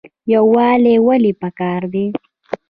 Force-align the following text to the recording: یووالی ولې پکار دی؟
یووالی 0.33 0.95
ولې 1.07 1.31
پکار 1.41 1.81
دی؟ 1.93 2.05